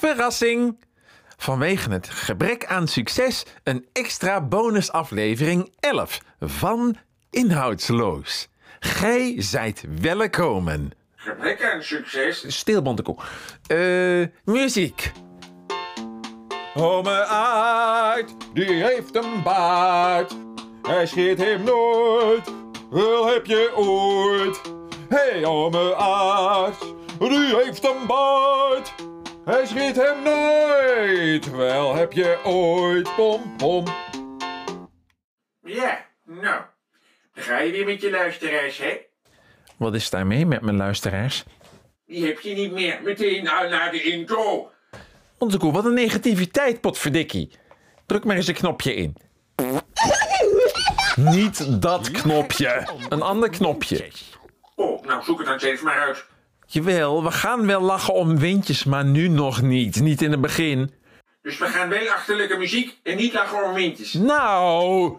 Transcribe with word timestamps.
Verrassing! 0.00 0.76
Vanwege 1.36 1.90
het 1.90 2.08
gebrek 2.10 2.66
aan 2.66 2.88
succes 2.88 3.46
een 3.64 3.86
extra 3.92 4.40
bonusaflevering 4.40 5.72
11 5.80 6.20
van 6.40 6.96
Inhoudsloos. 7.30 8.48
Gij 8.78 9.34
zijt 9.36 9.84
welkom. 10.00 10.68
Gebrek 11.16 11.72
aan 11.72 11.82
succes. 11.82 12.44
Stil, 12.56 12.82
Bontekoe. 12.82 13.16
Eh, 13.66 14.54
muziek. 14.54 15.12
Ome 16.74 17.24
Aard, 17.24 18.30
die 18.54 18.84
heeft 18.84 19.16
een 19.16 19.42
baard. 19.42 20.36
Hij 20.82 21.06
scheert 21.06 21.38
hem 21.38 21.62
nooit, 21.62 22.52
wel 22.90 23.26
heb 23.26 23.46
je 23.46 23.72
ooit. 23.76 24.60
Hé, 25.08 25.30
hey, 25.30 25.44
ome 25.44 25.94
Aard, 25.96 26.80
die 27.18 27.56
heeft 27.56 27.84
een 27.84 28.06
baard. 28.06 28.94
Hij 29.50 29.66
scheert 29.66 29.96
hem 29.96 30.22
nooit, 30.22 31.50
wel 31.50 31.94
heb 31.94 32.12
je 32.12 32.38
ooit. 32.44 33.14
Pom, 33.16 33.56
pom. 33.56 33.84
Ja, 35.62 36.06
nou. 36.24 36.62
Dan 37.34 37.44
ga 37.44 37.58
je 37.58 37.72
weer 37.72 37.84
met 37.84 38.00
je 38.00 38.10
luisteraars, 38.10 38.78
hè? 38.78 39.00
Wat 39.76 39.94
is 39.94 40.10
daarmee 40.10 40.46
met 40.46 40.60
mijn 40.60 40.76
luisteraars? 40.76 41.44
Die 42.06 42.26
heb 42.26 42.40
je 42.40 42.54
niet 42.54 42.72
meer. 42.72 43.00
Meteen 43.02 43.48
al 43.48 43.68
naar 43.68 43.90
de 43.90 44.02
intro. 44.02 44.70
Bontekoe, 45.38 45.72
wat 45.72 45.84
een 45.84 45.94
negativiteit, 45.94 46.80
potverdikkie. 46.80 47.50
Druk 48.06 48.24
maar 48.24 48.36
eens 48.36 48.48
een 48.48 48.54
knopje 48.54 48.94
in. 48.94 49.16
Niet 51.16 51.82
dat 51.82 52.10
knopje. 52.10 52.88
Een 53.08 53.22
ander 53.22 53.50
knopje. 53.50 54.10
Oh, 54.74 55.04
nou 55.04 55.22
zoek 55.22 55.38
het 55.38 55.46
dan 55.46 55.58
steeds 55.58 55.82
maar 55.82 56.00
uit. 56.00 56.24
Jawel, 56.72 57.24
we 57.24 57.30
gaan 57.30 57.66
wel 57.66 57.80
lachen 57.80 58.14
om 58.14 58.38
windjes, 58.38 58.84
maar 58.84 59.04
nu 59.04 59.28
nog 59.28 59.62
niet. 59.62 60.00
Niet 60.00 60.22
in 60.22 60.30
het 60.30 60.40
begin. 60.40 60.92
Dus 61.42 61.58
we 61.58 61.66
gaan 61.66 61.88
wel 61.88 62.08
achterlijke 62.08 62.56
muziek 62.56 62.98
en 63.02 63.16
niet 63.16 63.32
lachen 63.32 63.64
om 63.64 63.74
windjes. 63.74 64.12
Nou, 64.12 65.16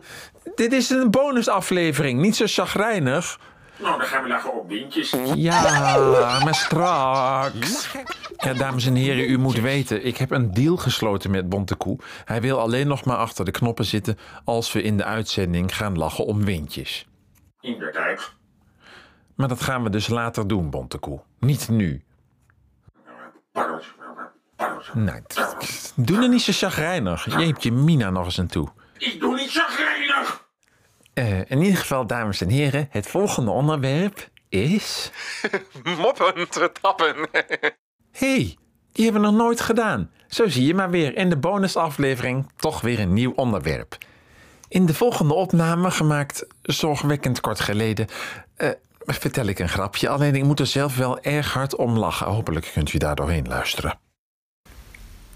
dit 0.56 0.74
is 0.74 0.90
een 0.90 1.12
bonusaflevering. 1.12 2.22
Niet 2.22 2.36
zo 2.36 2.46
chagrijnig. 2.48 3.40
Nou, 3.80 3.98
dan 3.98 4.08
gaan 4.08 4.24
we 4.24 4.30
lachen 4.30 4.60
om 4.60 4.68
windjes. 4.68 5.16
Ja, 5.36 6.40
maar 6.44 6.56
straks. 6.56 7.90
Ja, 8.38 8.54
dames 8.54 8.86
en 8.86 8.96
heren, 8.96 9.30
u 9.30 9.38
moet 9.38 9.60
weten, 9.60 10.06
ik 10.06 10.18
heb 10.18 10.32
een 10.32 10.54
deal 10.54 10.78
gesloten 10.78 11.32
met 11.32 11.50
Bontekoe. 11.50 12.00
Hij 12.26 12.42
wil 12.42 12.60
alleen 12.60 12.88
nog 12.88 13.06
maar 13.06 13.18
achter 13.18 13.46
de 13.46 13.52
knoppen 13.52 13.86
zitten 13.86 14.18
als 14.46 14.72
we 14.72 14.82
in 14.82 14.98
de 14.98 15.04
uitzending 15.04 15.76
gaan 15.76 15.98
lachen 15.98 16.26
om 16.26 16.46
windjes. 16.46 17.08
Inderdaad. 17.62 18.40
Maar 19.42 19.50
dat 19.50 19.62
gaan 19.62 19.84
we 19.84 19.90
dus 19.90 20.08
later 20.08 20.48
doen, 20.48 20.70
Bontekoe. 20.70 21.20
Niet 21.40 21.70
nu. 21.70 22.04
Nee, 24.94 25.22
t- 25.28 25.94
doe 25.96 26.22
er 26.22 26.30
niet 26.30 26.42
zo 26.42 26.52
chagrijnig. 26.52 27.26
Je 27.26 27.46
hebt 27.46 27.64
je 27.64 27.72
Mina 27.72 28.10
nog 28.10 28.26
eens 28.26 28.40
aan 28.40 28.48
toe. 28.48 28.68
Ik 28.98 29.20
doe 29.20 29.36
niet 29.36 29.52
chagrijnig. 29.52 30.48
Eh, 31.14 31.52
in 31.52 31.62
ieder 31.62 31.78
geval, 31.78 32.08
dames 32.08 32.42
en 32.42 32.50
heren, 32.50 32.88
het 32.90 33.08
volgende 33.08 33.52
onderwerp 33.52 34.30
is... 34.50 35.12
Moppen 35.98 36.50
te 36.50 36.72
tappen. 36.82 37.16
hey, 38.12 38.58
die 38.92 39.04
hebben 39.04 39.22
we 39.22 39.28
nog 39.28 39.38
nooit 39.38 39.62
gedaan. 39.62 40.12
Zo 40.28 40.48
zie 40.48 40.66
je 40.66 40.74
maar 40.74 40.90
weer 40.90 41.18
in 41.18 41.30
de 41.30 41.38
bonusaflevering 41.38 42.52
toch 42.56 42.82
weer 42.82 43.00
een 43.00 43.14
nieuw 43.14 43.34
onderwerp. 43.36 43.98
In 44.68 44.86
de 44.86 44.94
volgende 44.94 45.34
opname, 45.34 45.92
gemaakt 45.92 46.46
zorgwekkend 46.62 47.40
kort 47.40 47.60
geleden, 47.60 48.08
eh, 48.56 48.70
vertel 49.18 49.46
ik 49.46 49.60
een 49.60 49.70
grapje. 49.70 50.10
Alleen 50.10 50.36
ik 50.36 50.44
moet 50.44 50.60
er 50.60 50.68
zelf 50.68 50.98
wel 50.98 51.20
erg 51.20 51.54
hard 51.54 51.76
om 51.76 51.98
lachen. 51.98 52.28
Hopelijk 52.28 52.70
kunt 52.74 52.94
u 52.94 52.98
daar 52.98 53.16
doorheen 53.16 53.48
luisteren. 53.48 54.00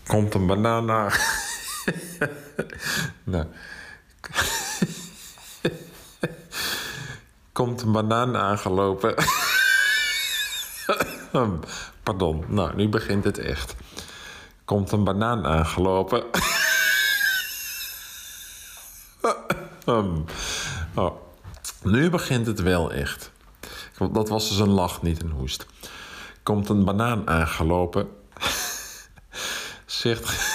Komt 0.08 0.34
een 0.34 0.46
banaan 0.46 0.92
aan. 0.92 1.12
nou. 3.24 3.46
Komt 7.52 7.82
een 7.82 7.92
banaan 7.92 8.36
aangelopen. 8.38 9.16
Pardon, 12.04 12.46
nou, 12.48 12.76
nu 12.76 12.90
begint 12.90 13.24
het 13.24 13.38
echt. 13.38 13.76
Komt 14.66 14.92
een 14.92 15.04
banaan 15.04 15.46
aangelopen. 15.46 16.24
oh, 20.96 21.16
nu 21.84 22.10
begint 22.10 22.48
het 22.48 22.62
wel 22.62 22.92
echt. 22.92 23.32
Dat 23.98 24.30
was 24.30 24.50
dus 24.50 24.60
een 24.60 24.70
lach, 24.70 25.02
niet 25.02 25.22
een 25.22 25.32
hoest. 25.32 25.66
Komt 26.44 26.70
een 26.70 26.86
banaan 26.86 27.28
aangelopen. 27.28 28.08
Zegt. 29.86 30.54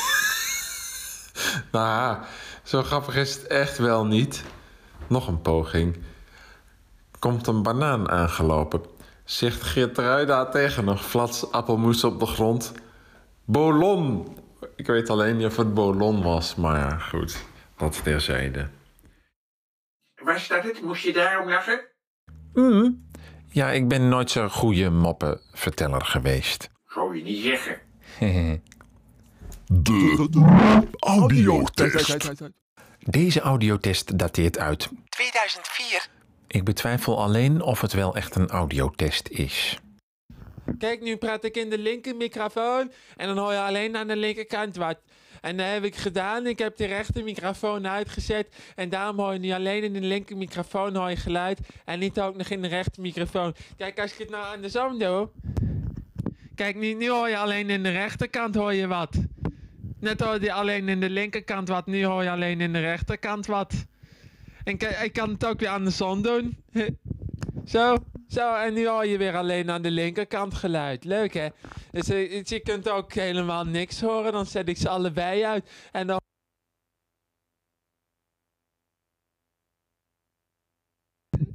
nou, 1.73 2.19
zo 2.62 2.83
grappig 2.83 3.17
is 3.17 3.34
het 3.34 3.47
echt 3.47 3.78
wel 3.78 4.06
niet. 4.06 4.45
Nog 5.06 5.28
een 5.28 5.43
poging. 5.43 5.99
Komt 7.19 7.47
een 7.47 7.62
banaan 7.62 8.11
aangelopen. 8.11 8.83
Zegt 9.25 9.62
Geertruida 9.62 10.47
tegen 10.47 10.87
een 10.87 10.99
flats 10.99 11.53
appelmoes 11.53 12.05
op 12.05 12.21
de 12.21 12.27
grond. 12.27 12.72
Bolon! 13.45 14.37
Ik 14.77 14.87
weet 14.87 15.11
alleen 15.11 15.37
niet 15.37 15.47
of 15.47 15.57
het 15.57 15.75
bolon 15.75 16.22
was, 16.22 16.55
maar 16.55 16.78
ja, 16.78 16.99
goed. 16.99 17.45
Dat 17.77 18.03
terzijde. 18.03 18.69
Was 20.22 20.49
dat 20.49 20.62
het? 20.62 20.83
Moest 20.83 21.03
je 21.03 21.12
daarom 21.12 21.49
lachen? 21.49 21.81
Hmm. 22.53 23.09
Ja, 23.53 23.71
ik 23.71 23.88
ben 23.88 24.09
nooit 24.09 24.31
zo'n 24.31 24.50
goede 24.50 24.91
moppenverteller 24.91 26.05
geweest. 26.05 26.71
Zou 26.87 27.16
je 27.16 27.22
niet 27.22 27.44
zeggen. 27.44 27.81
Audiotest. 30.99 32.41
Deze 32.99 33.41
audiotest 33.41 34.19
dateert 34.19 34.59
uit 34.59 34.89
2004. 35.09 36.09
Ik 36.47 36.65
betwijfel 36.65 37.22
alleen 37.22 37.62
of 37.62 37.81
het 37.81 37.93
wel 37.93 38.16
echt 38.16 38.34
een 38.34 38.49
audiotest 38.49 39.28
is. 39.28 39.78
Kijk, 40.78 41.00
nu 41.00 41.16
praat 41.16 41.44
ik 41.44 41.56
in 41.56 41.71
de 41.71 41.78
linker 41.78 42.16
microfoon 42.16 42.93
en 43.16 43.27
dan 43.27 43.39
hoor 43.39 43.53
je 43.53 43.60
alleen 43.60 43.97
aan 43.97 44.06
de 44.06 44.16
linkerkant 44.16 44.77
wat. 44.77 44.99
En 45.41 45.56
dat 45.56 45.67
heb 45.67 45.84
ik 45.84 45.97
gedaan. 45.97 46.47
Ik 46.47 46.59
heb 46.59 46.77
de 46.77 46.87
rechter 46.87 47.25
microfoon 47.25 47.89
uitgezet. 47.89 48.49
En 48.75 48.89
daarom 48.89 49.19
hoor 49.19 49.33
je 49.33 49.39
nu 49.39 49.51
alleen 49.51 49.83
in 49.83 49.93
de 49.93 50.01
linker 50.01 50.37
microfoon 50.37 50.97
hoor 50.97 51.11
je 51.11 51.17
geluid. 51.17 51.61
En 51.84 51.99
niet 51.99 52.21
ook 52.21 52.37
nog 52.37 52.49
in 52.49 52.62
de 52.62 52.69
rechter 52.69 53.03
microfoon. 53.03 53.55
Kijk, 53.77 54.01
als 54.01 54.12
ik 54.12 54.19
het 54.19 54.31
nou 54.31 54.55
andersom 54.55 54.99
doe. 54.99 55.28
Kijk, 56.55 56.77
nu, 56.77 56.95
nu 56.95 57.11
hoor 57.11 57.28
je 57.28 57.39
alleen 57.39 57.71
in 57.71 57.83
de 57.83 57.91
rechterkant 57.91 58.55
hoor 58.55 58.75
je 58.75 58.87
wat. 58.87 59.17
Net 60.01 60.21
hoorde 60.21 60.45
je 60.45 60.53
alleen 60.53 60.89
in 60.89 61.01
de 61.01 61.11
linkerkant 61.11 61.69
wat. 61.69 61.87
Nu 61.87 62.05
hoor 62.05 62.22
je 62.22 62.31
alleen 62.31 62.61
in 62.61 62.72
de 62.72 62.81
rechterkant 62.81 63.47
wat. 63.47 63.87
En 64.65 64.78
ik 65.03 65.12
kan 65.12 65.31
het 65.31 65.47
ook 65.47 65.61
weer 65.61 65.69
andersom 65.69 66.22
doen. 66.22 66.57
Zo, 67.65 67.97
zo, 68.31 68.55
en 68.55 68.75
nu 68.75 68.89
hoor 68.89 69.07
je 69.07 69.19
weer 69.19 69.37
alleen 69.37 69.71
aan 69.71 69.83
de 69.83 69.91
linkerkant 69.91 70.55
geluid. 70.55 71.05
Leuk 71.05 71.35
hè? 71.35 71.49
Dus, 71.91 72.09
eh, 72.09 72.31
dus 72.31 72.49
je 72.49 72.61
kunt 72.61 72.89
ook 72.89 73.13
helemaal 73.13 73.65
niks 73.65 74.01
horen, 74.01 74.33
dan 74.33 74.47
zet 74.47 74.69
ik 74.69 74.77
ze 74.77 74.89
allebei 74.89 75.45
uit. 75.45 75.71
En 75.93 76.07
dan. 76.07 76.21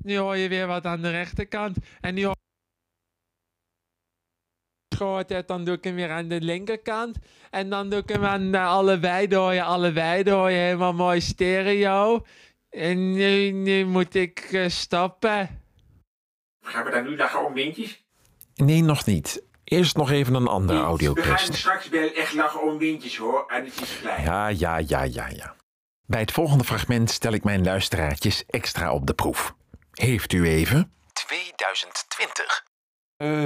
Nu 0.01 0.17
hoor 0.17 0.35
je 0.35 0.49
weer 0.49 0.67
wat 0.67 0.85
aan 0.85 1.01
de 1.01 1.11
rechterkant. 1.11 1.77
En 2.01 2.13
nu 2.13 2.25
hoor 2.25 2.35
gehoord 4.95 5.29
hebt, 5.29 5.47
dan 5.47 5.65
doe 5.65 5.75
ik 5.75 5.83
hem 5.83 5.95
weer 5.95 6.11
aan 6.11 6.27
de 6.27 6.41
linkerkant. 6.41 7.17
En 7.49 7.69
dan 7.69 7.89
doe 7.89 7.99
ik 7.99 8.09
hem 8.09 8.25
aan 8.25 8.51
de 8.51 8.59
allebei, 8.59 9.27
dan 9.27 9.41
hoor 9.41 9.53
je 9.53 9.63
allebei, 9.63 10.23
dan 10.23 10.37
hoor 10.37 10.51
je 10.51 10.57
helemaal 10.57 10.93
mooi 10.93 11.21
stereo. 11.21 12.25
En 12.69 13.13
nu, 13.13 13.51
nu 13.51 13.85
moet 13.85 14.15
ik 14.15 14.39
eh, 14.39 14.69
stoppen. 14.69 15.64
Gaan 16.65 16.85
we 16.85 16.91
dan 16.91 17.03
nu 17.03 17.17
lachen 17.17 17.45
om 17.45 17.53
windjes? 17.53 18.03
Nee, 18.55 18.81
nog 18.81 19.05
niet. 19.05 19.43
Eerst 19.63 19.95
nog 19.95 20.11
even 20.11 20.33
een 20.33 20.47
andere 20.47 20.95
We 21.13 21.21
gaan 21.21 21.53
straks 21.53 21.89
wel 21.89 22.11
echt 22.11 22.33
lachen 22.33 22.61
om 22.61 22.77
windjes 22.77 23.17
hoor. 23.17 23.45
En 23.47 23.65
het 23.65 23.81
is 23.81 23.99
klein. 23.99 24.23
Ja, 24.23 24.47
ja, 24.47 24.77
ja, 24.77 25.03
ja, 25.03 25.27
ja. 25.27 25.55
Bij 26.05 26.19
het 26.19 26.31
volgende 26.31 26.63
fragment 26.63 27.11
stel 27.11 27.31
ik 27.31 27.43
mijn 27.43 27.63
luisteraartjes 27.63 28.43
extra 28.47 28.93
op 28.93 29.07
de 29.07 29.13
proef. 29.13 29.55
Heeft 29.91 30.33
u 30.33 30.47
even? 30.47 30.91
2020. 31.13 32.63
Eh. 33.17 33.45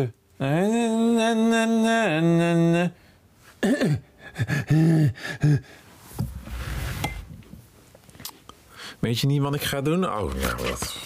Weet 8.99 9.19
je 9.19 9.27
niet 9.27 9.41
wat 9.41 9.55
ik 9.55 9.61
ga 9.61 9.81
doen? 9.81 10.09
Oh, 10.09 10.31
ja, 10.39 10.53
dat 10.53 10.97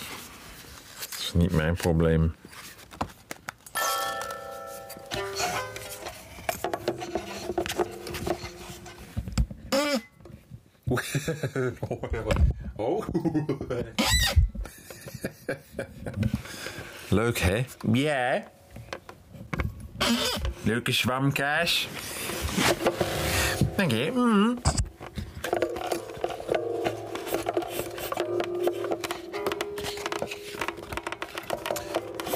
is 1.34 1.42
niet 1.42 1.52
mijn 1.52 1.76
probleem. 1.76 2.36
Oh. 12.76 13.08
Leuk, 17.10 17.40
hè? 17.40 17.66
Ja. 17.92 18.44
Leuke 20.64 20.92
zwamkaas. 20.92 21.88
Dank 23.76 23.92
je. 23.92 24.12
Mm. 24.14 24.62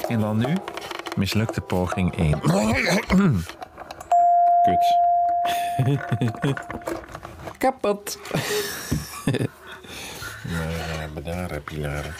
En 0.08 0.20
dan 0.20 0.36
nu? 0.36 0.56
Mislukte 1.16 1.60
poging 1.60 2.16
1. 2.16 2.40
Kut. 4.64 4.96
Kapot. 7.58 8.18
maar 10.44 11.08
bedaren, 11.14 11.64
pilaren. 11.64 12.14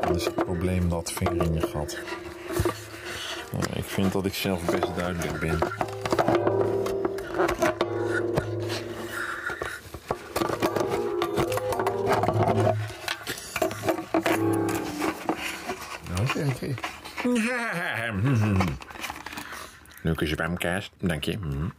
Dat 0.00 0.16
is 0.16 0.24
het 0.24 0.34
probleem 0.34 0.88
dat 0.88 1.12
vinger 1.12 1.42
in 1.42 1.54
je 1.54 1.60
gat. 1.60 1.98
Nou, 3.52 3.64
ik 3.74 3.84
vind 3.84 4.12
dat 4.12 4.24
ik 4.24 4.34
zelf 4.34 4.64
best 4.64 4.96
duidelijk 4.96 5.40
ben. 5.40 5.58
Leuke 20.10 20.26
zwemkaas, 20.26 20.90
dank 20.98 21.24
je. 21.24 21.36
Mhm. 21.38 21.48
Nou. 21.48 21.70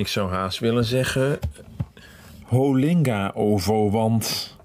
Ik 0.00 0.08
zou 0.08 0.30
haast 0.30 0.58
willen 0.58 0.84
zeggen. 0.84 1.38
Holinga 2.44 3.30
ovo, 3.34 3.90
want. 3.90 4.56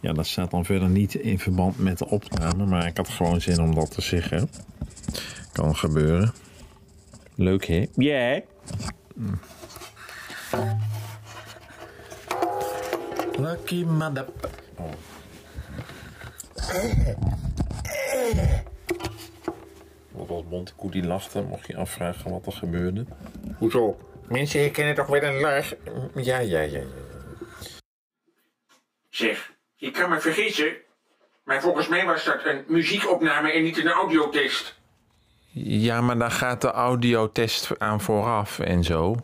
Ja, 0.00 0.12
dat 0.12 0.26
staat 0.26 0.50
dan 0.50 0.64
verder 0.64 0.88
niet 0.88 1.14
in 1.14 1.38
verband 1.38 1.78
met 1.78 1.98
de 1.98 2.08
opname, 2.08 2.66
maar 2.66 2.86
ik 2.86 2.96
had 2.96 3.08
gewoon 3.08 3.40
zin 3.40 3.60
om 3.60 3.74
dat 3.74 3.90
te 3.90 4.00
zeggen. 4.00 4.50
Kan 5.52 5.76
gebeuren. 5.76 6.32
Leuk, 7.34 7.66
hè? 7.66 7.86
Ja. 7.94 8.40
Lucky 13.38 13.84
mother. 13.84 14.26
Oh. 14.76 14.90
Wat 20.10 20.28
was 20.28 20.42
Montekoe 20.50 20.90
die 20.90 21.04
lachte, 21.04 21.42
mocht 21.42 21.66
je 21.66 21.76
afvragen 21.76 22.30
wat 22.30 22.46
er 22.46 22.52
gebeurde. 22.52 23.04
Hoezo? 23.58 23.96
Mensen 24.28 24.60
herkennen 24.60 24.94
toch 24.94 25.06
weer 25.06 25.24
een 25.24 25.40
lach? 25.40 25.72
Ja, 26.14 26.38
ja, 26.38 26.60
ja, 26.60 26.60
ja. 26.60 26.82
Zeg, 29.08 29.52
je 29.74 29.90
kan 29.90 30.10
me 30.10 30.20
vergissen. 30.20 30.76
Maar 31.44 31.60
volgens 31.62 31.88
mij 31.88 32.04
was 32.04 32.24
dat 32.24 32.44
een 32.44 32.64
muziekopname 32.66 33.52
en 33.52 33.62
niet 33.62 33.78
een 33.78 33.88
audiotest. 33.88 34.74
Ja, 35.52 36.00
maar 36.00 36.18
daar 36.18 36.30
gaat 36.30 36.60
de 36.60 36.70
audiotest 36.70 37.78
aan 37.78 38.00
vooraf 38.00 38.58
en 38.58 38.84
zo. 38.84 39.16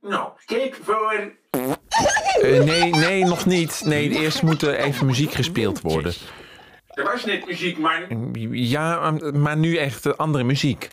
Nou, 0.00 0.30
kijk 0.44 0.78
voor. 0.82 1.32
Eh, 2.42 2.62
nee, 2.62 2.90
nee, 2.90 3.24
nog 3.24 3.46
niet. 3.46 3.82
Nee, 3.84 4.08
eerst 4.08 4.42
moet 4.42 4.62
er 4.62 4.74
even 4.74 5.06
muziek 5.06 5.32
gespeeld 5.32 5.80
worden. 5.80 6.14
Er 6.86 7.04
was 7.04 7.24
net 7.24 7.46
muziek, 7.46 7.78
man. 7.78 8.30
Ja, 8.50 9.10
maar 9.34 9.56
nu 9.56 9.76
echt 9.76 10.06
eh, 10.06 10.12
andere 10.12 10.44
muziek. 10.44 10.88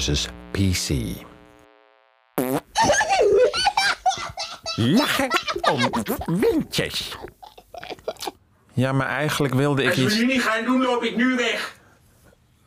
Versus 0.00 0.28
PC. 0.50 0.94
Lachen 4.76 5.30
om 5.70 5.90
windjes. 6.40 7.16
Ja, 8.72 8.92
maar 8.92 9.06
eigenlijk 9.06 9.54
wilde 9.54 9.82
ik 9.82 9.88
Als 9.88 9.96
we 9.96 10.04
iets... 10.04 10.14
nu 10.14 10.26
niet 10.26 10.42
gaan 10.42 10.64
doen, 10.64 10.82
loop 10.82 11.02
ik 11.02 11.16
nu 11.16 11.36
weg. 11.36 11.78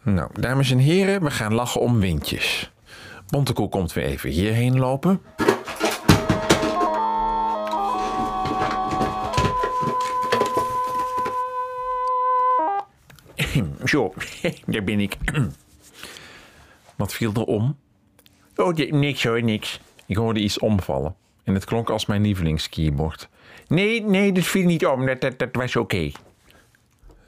Nou, 0.03 0.29
dames 0.39 0.71
en 0.71 0.77
heren, 0.77 1.23
we 1.23 1.31
gaan 1.31 1.53
lachen 1.53 1.81
om 1.81 1.99
windjes. 1.99 2.71
Bontekoe 3.27 3.69
komt 3.69 3.93
weer 3.93 4.05
even 4.05 4.29
hierheen 4.29 4.79
lopen. 4.79 5.21
Zo, 13.85 14.13
daar 14.65 14.83
ben 14.83 14.99
ik. 14.99 15.17
Wat 17.03 17.13
viel 17.13 17.33
er 17.33 17.43
om? 17.43 17.77
Oh, 18.55 18.75
niks 18.75 19.23
hoor, 19.23 19.43
niks. 19.43 19.79
Ik 20.05 20.15
hoorde 20.15 20.39
iets 20.39 20.59
omvallen. 20.59 21.15
En 21.43 21.53
het 21.53 21.65
klonk 21.65 21.89
als 21.89 22.05
mijn 22.05 22.21
lievelingskeyboard. 22.21 23.29
Nee, 23.67 24.01
nee, 24.01 24.31
dat 24.31 24.43
viel 24.43 24.65
niet 24.65 24.85
om. 24.85 25.05
Dat, 25.05 25.21
dat, 25.21 25.39
dat 25.39 25.49
was 25.51 25.75
oké. 25.75 26.11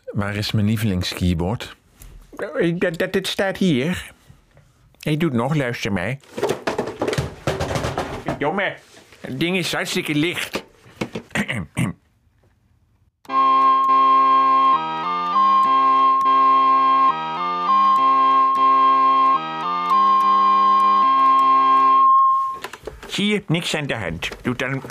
Waar 0.06 0.36
is 0.36 0.52
mijn 0.52 0.66
lievelingskeyboard? 0.66 1.76
Eh, 2.36 2.80
Dat, 2.80 2.98
dat, 2.98 3.14
het 3.14 3.28
staat 3.28 3.58
hier. 3.58 4.12
Hij 5.00 5.18
doet 5.18 5.34
nog, 5.34 5.56
luister 5.56 5.92
mij. 5.92 6.20
Jongen, 8.38 8.76
het 9.20 9.40
ding 9.40 9.58
is 9.58 9.74
hartstikke 9.74 10.16
licht. 10.16 10.64
Zie 23.16 23.28
je, 23.28 23.44
niks 23.48 23.76
aan 23.76 23.88
de 23.88 23.96
hand. 23.96 24.30
Doe 24.42 24.56
dan... 24.56 24.82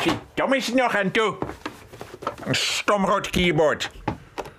Zie, 0.00 0.12
Tom 0.34 0.52
is 0.52 0.68
er 0.68 0.74
nog 0.76 0.96
aan 0.96 1.10
toe. 1.10 1.36
Een 2.44 2.54
stomrood 2.54 3.30
keyboard. 3.30 3.90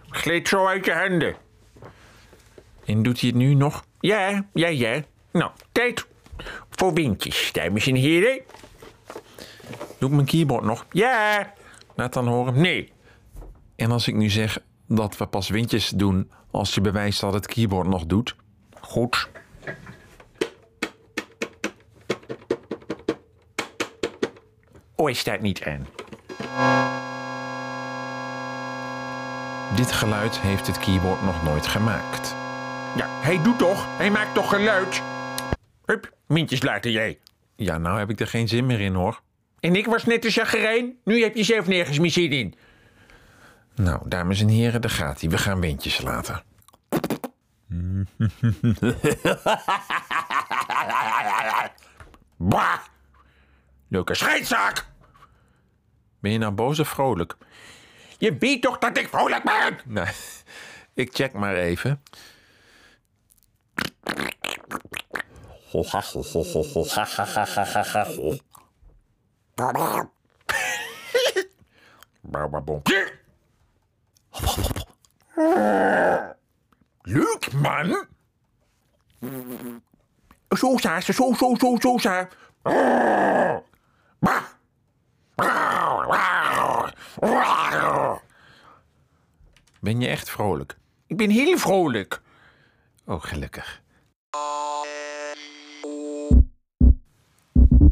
Gleed 0.09 0.47
zo 0.47 0.65
uit 0.67 0.85
je 0.85 0.93
handen. 0.93 1.35
En 2.85 3.03
doet 3.03 3.19
hij 3.19 3.29
het 3.29 3.37
nu 3.37 3.53
nog? 3.53 3.85
Ja, 3.99 4.45
ja, 4.53 4.67
ja. 4.67 5.03
Nou, 5.31 5.51
tijd 5.71 6.07
voor 6.69 6.93
windjes, 6.93 7.51
dames 7.51 7.87
en 7.87 7.95
heren. 7.95 8.41
Doe 9.97 10.09
ik 10.09 10.15
mijn 10.15 10.27
keyboard 10.27 10.63
nog? 10.63 10.85
Ja, 10.89 11.53
Laat 11.95 12.13
dan 12.13 12.27
horen. 12.27 12.61
nee. 12.61 12.91
En 13.75 13.91
als 13.91 14.07
ik 14.07 14.15
nu 14.15 14.29
zeg 14.29 14.59
dat 14.87 15.17
we 15.17 15.25
pas 15.25 15.49
windjes 15.49 15.89
doen 15.89 16.31
als 16.51 16.75
je 16.75 16.81
bewijst 16.81 17.21
dat 17.21 17.33
het 17.33 17.47
keyboard 17.47 17.87
nog 17.87 18.05
doet. 18.05 18.35
Goed. 18.81 19.29
Oh, 25.01 25.07
hij 25.07 25.15
staat 25.15 25.41
niet 25.41 25.63
aan. 25.63 25.87
Dit 29.75 29.91
geluid 29.91 30.39
heeft 30.39 30.67
het 30.67 30.77
keyboard 30.77 31.21
nog 31.23 31.43
nooit 31.43 31.67
gemaakt. 31.67 32.35
Ja, 32.95 33.07
hij 33.09 33.41
doet 33.43 33.57
toch? 33.57 33.97
Hij 33.97 34.11
maakt 34.11 34.33
toch 34.33 34.49
geluid? 34.49 35.01
Hup, 35.85 36.13
mintjes 36.27 36.61
laten 36.61 36.91
jij. 36.91 37.19
Ja, 37.55 37.77
nou 37.77 37.99
heb 37.99 38.09
ik 38.09 38.19
er 38.19 38.27
geen 38.27 38.47
zin 38.47 38.65
meer 38.65 38.79
in 38.79 38.93
hoor. 38.93 39.21
En 39.59 39.75
ik 39.75 39.85
was 39.85 40.05
net 40.05 40.25
een 40.25 40.31
chagrijn. 40.31 40.93
Nu 41.03 41.21
heb 41.21 41.35
je 41.35 41.43
zelf 41.43 41.67
nergens 41.67 41.99
meer 41.99 42.11
zin 42.11 42.31
in. 42.31 42.53
Nou, 43.75 44.09
dames 44.09 44.41
en 44.41 44.47
heren, 44.47 44.81
daar 44.81 44.91
gaat 44.91 45.21
hij. 45.21 45.29
We 45.29 45.37
gaan 45.37 45.59
windjes 45.59 46.01
laten. 46.01 46.43
Bah! 52.37 52.79
Leuke 53.87 54.15
scheidzaak. 54.15 54.90
Ben 56.21 56.31
je 56.31 56.37
nou 56.37 56.51
boos 56.51 56.79
of 56.79 56.87
vrolijk? 56.87 57.35
Je 58.17 58.37
weet 58.37 58.61
toch 58.61 58.77
dat 58.77 58.97
ik 58.97 59.07
vrolijk 59.09 59.43
ben? 59.43 59.79
Nee, 59.85 60.13
ik 60.93 61.13
check 61.13 61.33
maar 61.33 61.55
even. 61.55 62.03
Leuk, 77.01 77.51
man. 77.53 78.05
Zo, 80.49 80.77
Saar. 80.77 81.01
Zo, 81.01 81.33
zo, 81.33 81.55
zo, 81.59 81.77
zo, 81.79 81.97
Saar. 81.97 82.29
Bah. 84.19 84.43
Ben 89.79 89.99
je 90.01 90.07
echt 90.07 90.29
vrolijk? 90.29 90.77
Ik 91.07 91.17
ben 91.17 91.29
heel 91.29 91.57
vrolijk. 91.57 92.21
Oh, 93.05 93.23
gelukkig. 93.23 93.81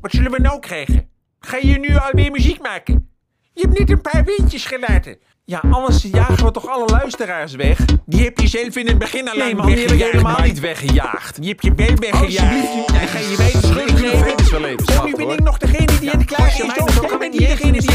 Wat 0.02 0.12
zullen 0.12 0.32
we 0.32 0.40
nou 0.40 0.60
krijgen? 0.60 1.10
Ga 1.40 1.58
je 1.58 1.80
nu 1.80 1.98
alweer 1.98 2.32
muziek 2.32 2.62
maken? 2.62 3.10
Je 3.54 3.62
hebt 3.62 3.80
net 3.80 3.90
een 3.90 4.02
paar 4.02 4.24
windjes 4.24 4.66
gelaten. 4.66 5.18
Ja, 5.46 5.62
anders 5.70 6.04
jagen 6.04 6.46
we 6.46 6.52
toch 6.52 6.68
alle 6.68 6.86
luisteraars 6.86 7.56
weg? 7.56 7.80
Die 8.06 8.24
heb 8.24 8.40
je 8.40 8.48
zelf 8.48 8.76
in 8.76 8.88
het 8.88 8.98
begin 8.98 9.30
alleen 9.30 9.46
Nee 9.46 9.56
man, 9.56 9.66
die 9.66 9.76
heb 9.76 9.92
ik 9.92 9.98
weggejaagd, 10.00 10.14
helemaal 10.14 10.42
niet 10.42 10.60
weggejaagd. 10.60 11.38
Je 11.42 11.48
hebt 11.48 11.64
je 11.64 11.74
wel 11.74 11.96
weggejaagd. 11.96 12.68
Alsjeblieft, 12.68 12.88
Dan 12.88 13.08
ga 13.08 13.20
je 13.20 13.36
mij 13.38 13.52
de 13.52 13.68
schuld 13.68 13.90
Ik 13.90 13.98
geven. 13.98 15.00
En 15.00 15.06
nu 15.06 15.16
ben 15.16 15.30
ik 15.30 15.40
nog 15.40 15.58
degene 15.58 16.00
die 16.00 16.10
het 16.10 16.30
je 16.30 16.36
is. 16.46 16.58
jij 16.58 16.68
bent 16.68 17.12
het 17.12 17.32
niet 17.32 17.48
degene 17.48 17.82
die 17.82 17.92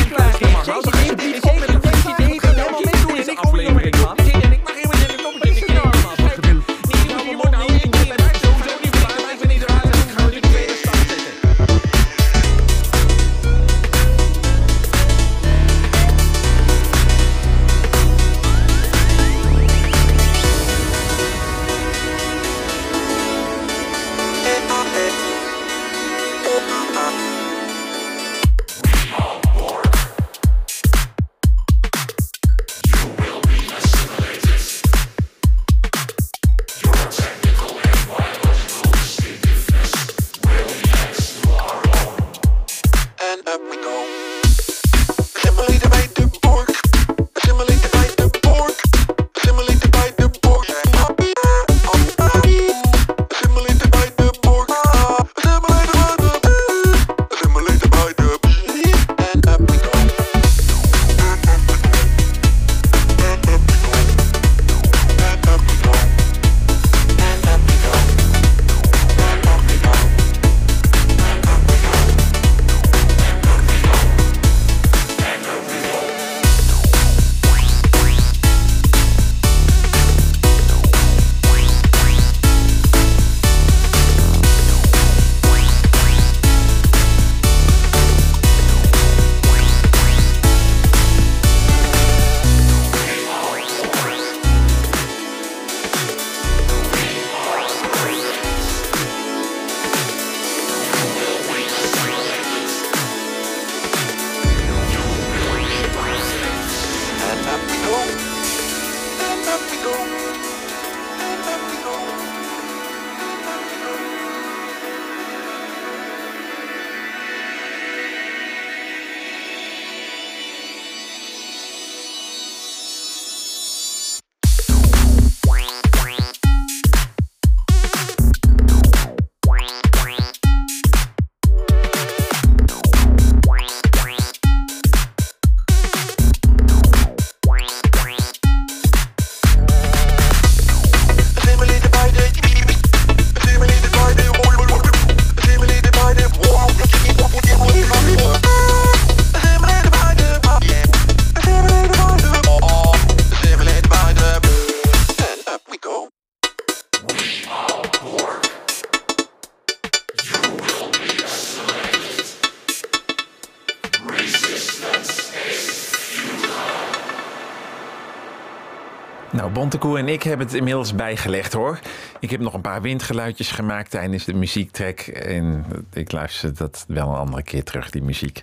Bontekoe 169.75 169.99
en 169.99 170.09
ik 170.09 170.23
hebben 170.23 170.47
het 170.47 170.57
inmiddels 170.57 170.95
bijgelegd 170.95 171.53
hoor. 171.53 171.79
Ik 172.21 172.31
heb 172.31 172.41
nog 172.41 172.55
een 172.55 172.61
paar 172.61 172.83
windgeluidjes 172.83 173.51
gemaakt 173.51 173.91
tijdens 173.91 174.25
de 174.25 174.35
muziektrek. 174.35 175.01
En 175.07 175.65
ik 175.93 176.13
luister 176.13 176.57
dat 176.57 176.85
wel 176.89 177.09
een 177.09 177.17
andere 177.17 177.43
keer 177.43 177.65
terug, 177.65 177.91
die 177.91 178.03
muziek. 178.03 178.43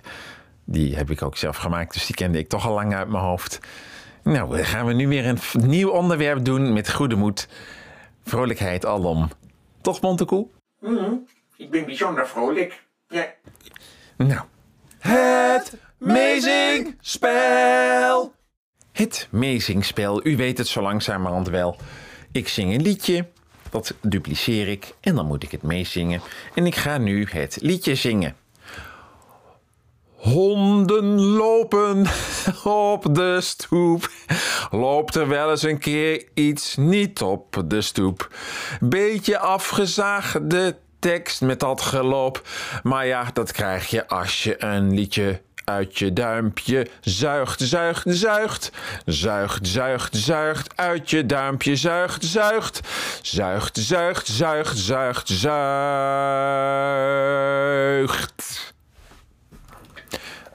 Die 0.64 0.96
heb 0.96 1.10
ik 1.10 1.22
ook 1.22 1.36
zelf 1.36 1.56
gemaakt, 1.56 1.92
dus 1.92 2.06
die 2.06 2.14
kende 2.14 2.38
ik 2.38 2.48
toch 2.48 2.66
al 2.66 2.74
lang 2.74 2.94
uit 2.94 3.08
mijn 3.08 3.24
hoofd. 3.24 3.60
Nou, 4.22 4.56
dan 4.56 4.64
gaan 4.64 4.86
we 4.86 4.92
nu 4.92 5.08
weer 5.08 5.26
een 5.26 5.38
nieuw 5.52 5.88
onderwerp 5.88 6.44
doen 6.44 6.72
met 6.72 6.92
goede 6.92 7.16
moed. 7.16 7.48
Vrolijkheid 8.24 8.86
alom. 8.86 9.28
Toch, 9.80 10.00
Bontekoe? 10.00 10.46
Ik 11.56 11.70
ben 11.70 11.84
bijzonder 11.84 12.28
vrolijk. 12.28 12.84
Ja. 13.08 13.26
Nou. 14.16 14.40
Het 14.98 15.76
Mezingspel. 15.98 18.32
Het 18.92 19.28
Mezingspel. 19.30 20.26
U 20.26 20.36
weet 20.36 20.58
het 20.58 20.66
zo 20.68 20.82
langzamerhand 20.82 21.48
wel. 21.48 21.76
Ik 22.32 22.48
zing 22.48 22.74
een 22.74 22.82
liedje. 22.82 23.26
Dat 23.70 23.94
dupliceer 24.00 24.68
ik. 24.68 24.94
En 25.00 25.14
dan 25.14 25.26
moet 25.26 25.42
ik 25.42 25.50
het 25.50 25.62
meezingen. 25.62 26.20
En 26.54 26.66
ik 26.66 26.76
ga 26.76 26.98
nu 26.98 27.26
het 27.30 27.58
liedje 27.60 27.94
zingen. 27.94 28.36
Honden 30.14 31.20
lopen 31.20 32.06
op 32.64 33.14
de 33.14 33.40
stoep. 33.40 34.10
Loopt 34.70 35.14
er 35.14 35.28
wel 35.28 35.50
eens 35.50 35.62
een 35.62 35.78
keer 35.78 36.24
iets 36.34 36.76
niet 36.76 37.22
op 37.22 37.62
de 37.66 37.80
stoep. 37.80 38.34
Beetje 38.80 39.38
afgezaagde 39.38 40.76
tekst 40.98 41.40
met 41.40 41.60
dat 41.60 41.80
geloop. 41.80 42.48
Maar 42.82 43.06
ja, 43.06 43.30
dat 43.32 43.52
krijg 43.52 43.86
je 43.86 44.08
als 44.08 44.42
je 44.42 44.64
een 44.64 44.94
liedje 44.94 45.40
uit 45.64 45.98
je 45.98 46.12
duimpje 46.12 46.86
zuigt, 47.00 47.60
zuigt, 47.60 48.04
zuigt. 48.06 48.72
Zuigt, 49.06 49.66
zuigt, 49.66 50.16
zuigt. 50.16 50.76
Uit 50.76 51.10
je 51.10 51.26
duimpje 51.26 51.76
zuigt, 51.76 52.24
zuigt. 52.24 52.80
Zuigt, 53.22 53.76
zuigt, 53.76 54.26
zuigt, 54.26 54.78
zuigt, 54.78 55.28
zuigt. 55.28 55.92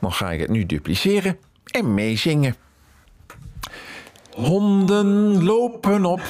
Dan 0.02 0.12
ga 0.14 0.32
ik 0.32 0.40
het 0.40 0.50
nu 0.50 0.66
dupliceren 0.66 1.38
en 1.66 1.94
meezingen. 1.94 2.56
Honden 4.38 5.44
lopen 5.44 6.06
op 6.06 6.22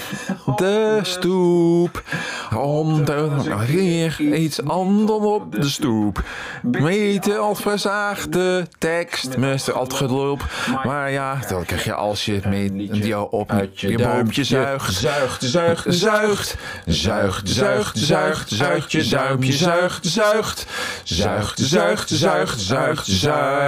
de 0.55 0.99
stoep. 1.01 2.03
Honden 2.49 3.65
weer 3.65 4.21
iets 4.21 4.63
anders 4.63 5.23
op 5.23 5.51
de 5.51 5.69
stoep. 5.69 6.23
Meten 6.61 7.39
al 7.39 7.55
verzaagde 7.55 8.67
tekst, 8.77 9.37
met 9.37 9.73
al 9.73 9.83
het 9.83 9.93
gelul. 9.93 10.37
Maar 10.83 11.11
ja, 11.11 11.39
dat 11.49 11.65
krijg 11.65 11.83
je 11.83 11.93
als 11.93 12.25
je 12.25 12.33
het 12.33 12.45
met 12.45 13.05
jou 13.05 13.27
op 13.31 13.53
je 13.73 13.97
duimpje 13.97 14.43
zuigt. 14.43 14.93
Zuigt, 14.93 15.43
zuigt, 15.43 15.85
zuigt. 15.87 16.57
Zuigt, 16.85 17.49
zuigt, 17.49 17.97
zuigt. 17.97 18.49
Zuigt 18.49 18.91
je 18.91 19.07
duimpje 19.07 19.53
zuigt, 19.53 20.05
zuigt. 20.05 20.65
Zuigt, 21.03 21.59
zuigt, 21.59 22.09
zuigt, 22.09 22.59
zuigt, 22.59 23.05
zuigt. 23.05 23.67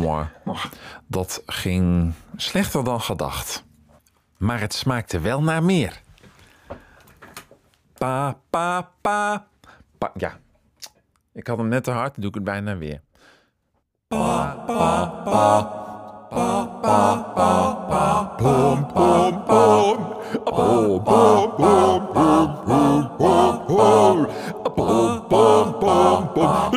Mooi. 0.00 0.26
Dat 1.06 1.42
ging 1.46 2.12
slechter 2.36 2.84
dan 2.84 3.00
gedacht. 3.00 3.64
Maar 4.36 4.60
het 4.60 4.74
smaakte 4.74 5.20
wel 5.20 5.42
naar 5.42 5.62
meer. 5.62 6.02
Pa, 7.98 8.36
pa, 8.50 8.90
pa. 9.00 9.46
pa 9.98 10.10
ja. 10.14 10.32
Ik 11.32 11.46
had 11.46 11.58
hem 11.58 11.68
net 11.68 11.84
te 11.84 11.90
hard, 11.90 12.14
doe 12.14 12.28
ik 12.28 12.34
het 12.34 12.44
bijna 12.44 12.76
weer. 12.76 13.00
Pa, 14.06 14.64
pa, 14.66 15.06
pa. 15.24 15.62
Pa, 16.30 16.64
pa, 16.82 17.16
pa, 17.34 17.72
pa. 17.88 18.34
Pom, 18.36 18.86
pom, 18.92 19.44
pom. 19.44 20.12
Pom, 20.44 21.02
pom, 21.02 21.54
pom, 21.56 22.06
pom, 22.12 22.60
pom, 22.66 23.10
pom, 23.16 23.64
pom. 23.66 24.26
Pom, 24.74 25.26
pom, 25.28 25.78
pom, 25.78 26.32
pom. 26.32 26.74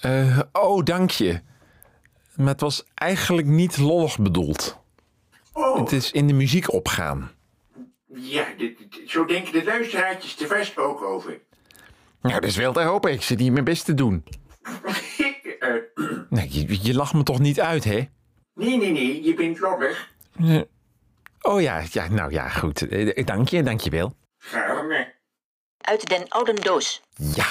Eh, 0.00 0.38
oh, 0.52 0.82
dank 0.84 1.10
je. 1.10 1.40
Maar 2.36 2.46
het 2.48 2.60
was 2.60 2.84
eigenlijk 2.94 3.46
niet 3.46 3.78
lollig 3.78 4.18
bedoeld. 4.18 4.78
Oh, 5.52 5.78
Het 5.78 5.92
is 5.92 6.10
in 6.12 6.26
de 6.26 6.32
muziek 6.32 6.72
opgaan. 6.72 7.30
ja, 8.14 8.44
dit- 8.58 8.78
dit- 8.78 9.10
zo 9.10 9.24
denken 9.24 9.52
de 9.52 9.64
luisteraartjes 9.64 10.40
er 10.40 10.46
vast 10.46 10.78
ook 10.78 11.02
over. 11.02 11.40
Nou, 12.20 12.34
dat 12.40 12.50
is 12.50 12.56
wel 12.56 12.72
te 12.72 12.80
hopen. 12.82 13.12
Ik 13.12 13.22
zit 13.22 13.40
hier 13.40 13.52
mijn 13.52 13.64
best 13.64 13.84
te 13.84 13.94
doen. 13.94 14.24
Eh, 16.36 16.42
Nee, 16.42 16.66
je, 16.68 16.78
je 16.82 16.94
lacht 16.94 17.14
me 17.14 17.22
toch 17.22 17.38
niet 17.38 17.60
uit, 17.60 17.84
hè? 17.84 18.08
nee, 18.54 18.76
nee, 18.76 18.90
nee, 18.92 19.22
je 19.24 19.34
bent 19.34 19.58
lollig. 19.58 20.12
Oh 21.40 21.60
ja, 21.60 21.82
ja 21.90 22.08
nou 22.08 22.32
ja, 22.32 22.48
goed. 22.48 22.88
Eh, 22.88 23.24
Dank 23.26 23.48
je, 23.48 23.62
dank 23.62 23.80
je 23.80 23.90
wel. 23.90 24.14
Gaarne. 24.38 25.12
Uit 25.78 26.08
den 26.08 26.28
oude 26.28 26.54
doos. 26.54 27.02
Ja, 27.34 27.46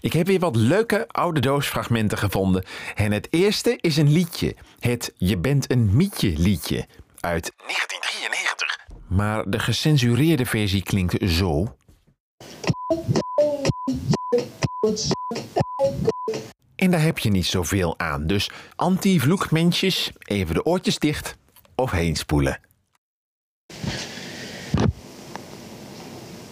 ik 0.00 0.12
heb 0.12 0.26
weer 0.26 0.38
wat 0.38 0.56
leuke 0.56 1.08
oude 1.08 1.40
doosfragmenten 1.40 2.18
gevonden. 2.18 2.64
En 2.94 3.12
het 3.12 3.28
eerste 3.30 3.78
is 3.80 3.96
een 3.96 4.12
liedje. 4.12 4.54
Het 4.78 5.14
Je 5.16 5.38
bent 5.38 5.70
een 5.70 5.96
mietje 5.96 6.28
liedje. 6.36 6.86
Uit 7.20 7.52
1993. 7.56 8.78
Maar 9.08 9.50
de 9.50 9.58
gecensureerde 9.58 10.46
versie 10.46 10.82
klinkt 10.82 11.30
zo. 11.30 11.76
En 16.78 16.90
daar 16.90 17.02
heb 17.02 17.18
je 17.18 17.30
niet 17.30 17.46
zoveel 17.46 17.98
aan. 17.98 18.26
Dus 18.26 18.50
anti-vloekmensjes, 18.76 20.10
even 20.18 20.54
de 20.54 20.64
oortjes 20.64 20.98
dicht 20.98 21.36
of 21.74 21.90
heen 21.90 22.16
spoelen. 22.16 22.60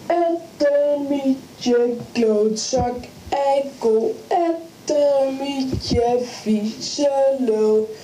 Ettermietje, 0.05 1.95
klootzak, 2.11 2.95
eikel, 3.29 4.23
ettermietje, 4.27 6.19
vieze 6.23 7.35
lul. 7.39 7.95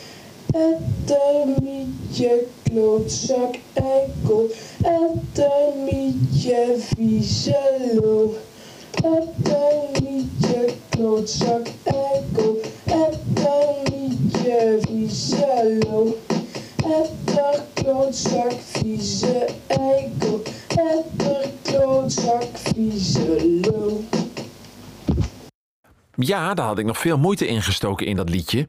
Ettermietje, 0.51 2.45
klootzak, 2.63 3.55
eikel, 3.73 4.51
ettermietje, 4.81 6.75
vieze 6.77 7.89
lul. 7.93 8.38
Ettermietje, 8.95 10.73
klootzak, 10.89 11.67
eikel, 11.84 12.62
ettermietje, 12.86 14.77
vieze 14.82 15.79
lul. 15.79 16.17
Etter, 16.77 17.63
klootzak, 17.73 18.53
vieze 18.60 19.49
eikel. 19.67 20.41
Etter, 20.67 21.49
klootzak, 21.62 22.43
vieze 22.53 23.60
lul. 23.62 24.03
Ja, 26.15 26.53
daar 26.53 26.65
had 26.65 26.79
ik 26.79 26.86
nog 26.86 26.97
veel 26.97 27.17
moeite 27.17 27.47
in 27.47 27.62
gestoken 27.62 28.06
in 28.06 28.15
dat 28.15 28.29
liedje. 28.29 28.67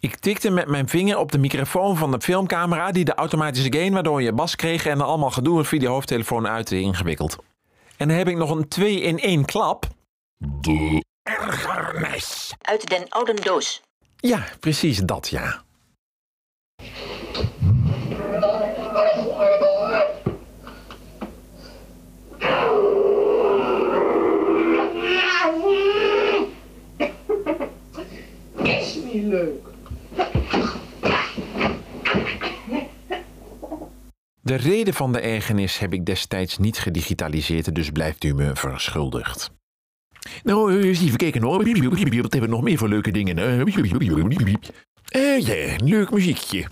Ik 0.00 0.16
tikte 0.16 0.50
met 0.50 0.68
mijn 0.68 0.88
vinger 0.88 1.18
op 1.18 1.32
de 1.32 1.38
microfoon 1.38 1.96
van 1.96 2.10
de 2.10 2.20
filmcamera 2.20 2.92
die 2.92 3.04
de 3.04 3.14
automatische 3.14 3.72
gain 3.72 3.92
waardoor 3.92 4.22
je 4.22 4.32
bas 4.32 4.56
kreeg 4.56 4.86
en 4.86 4.98
er 4.98 5.04
allemaal 5.04 5.30
gedoe 5.30 5.64
via 5.64 5.80
de 5.80 5.86
hoofdtelefoon 5.86 6.46
uit 6.46 6.70
ingewikkeld. 6.70 7.38
En 7.96 8.08
dan 8.08 8.16
heb 8.16 8.28
ik 8.28 8.36
nog 8.36 8.50
een 8.50 8.68
2 8.68 9.00
in 9.00 9.18
1 9.18 9.44
klap. 9.44 9.86
De 10.38 11.04
ergernis. 11.22 12.54
Uit 12.60 12.88
den 12.88 13.08
oude 13.08 13.34
doos. 13.34 13.82
Ja, 14.16 14.44
precies 14.60 14.98
dat 14.98 15.28
ja. 15.28 15.64
Is 28.62 28.94
niet 28.94 29.24
leuk. 29.24 29.65
De 34.46 34.54
reden 34.54 34.94
van 34.94 35.12
de 35.12 35.20
ergernis 35.20 35.78
heb 35.78 35.92
ik 35.92 36.06
destijds 36.06 36.58
niet 36.58 36.78
gedigitaliseerd, 36.78 37.74
dus 37.74 37.90
blijft 37.90 38.24
u 38.24 38.34
me 38.34 38.50
verschuldigd. 38.54 39.50
Nou, 40.42 40.82
eens 40.82 41.02
even 41.02 41.16
kijken 41.16 41.42
hoor. 41.42 41.56
Wat 41.56 42.32
hebben 42.32 42.40
we 42.40 42.46
nog 42.46 42.62
meer 42.62 42.78
voor 42.78 42.88
leuke 42.88 43.10
dingen? 43.10 43.38
Eh 45.08 45.40
ja, 45.40 45.76
leuk 45.84 46.10
muziekje. 46.10 46.64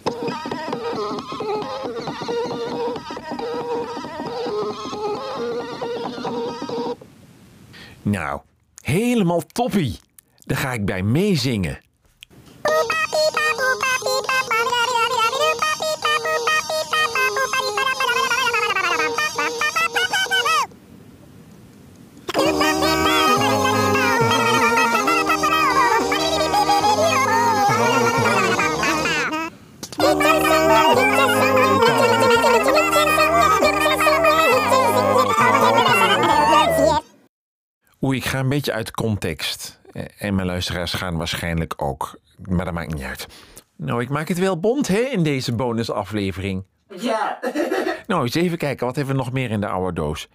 Nou, 8.02 8.40
helemaal 8.80 9.46
toppie. 9.46 9.98
Daar 10.44 10.58
ga 10.58 10.72
ik 10.72 10.84
bij 10.84 11.02
meezingen. 11.02 11.78
Oei, 38.05 38.19
ik 38.19 38.25
ga 38.25 38.38
een 38.38 38.49
beetje 38.49 38.73
uit 38.73 38.90
context. 38.90 39.81
Eh, 39.93 40.05
En 40.19 40.35
mijn 40.35 40.47
luisteraars 40.47 40.93
gaan 40.93 41.17
waarschijnlijk 41.17 41.83
ook. 41.83 42.19
Maar 42.49 42.64
dat 42.64 42.75
maakt 42.75 42.95
niet 42.95 43.03
uit. 43.03 43.27
Nou, 43.77 44.03
ik 44.03 44.09
maak 44.09 44.29
het 44.29 44.38
wel 44.38 44.61
bond, 44.61 44.88
hè, 44.88 44.99
in 44.99 45.23
deze 45.23 45.55
bonusaflevering. 45.55 46.64
Ja. 46.97 47.38
Nou, 48.07 48.23
eens 48.23 48.35
even 48.35 48.59
kijken. 48.59 48.87
Wat 48.87 48.97
hebben 48.97 49.14
we 49.17 49.23
nog 49.23 49.33
meer 49.33 49.51
in 49.51 49.61
de 49.61 49.67
oude 49.67 49.93
doos? 49.93 50.29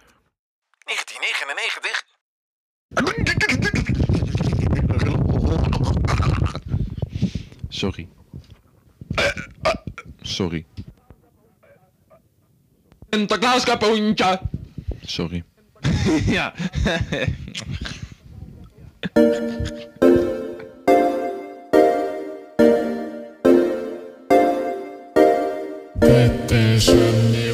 1999. 0.84 2.04
Sorry. 7.68 8.08
Sorry. 10.20 10.66
Sinterklaas 13.10 13.64
kapoentje. 13.64 14.40
Sorry. 15.02 15.44
ja. 16.26 16.52
Bitte 26.00 26.80
schön, 26.80 27.49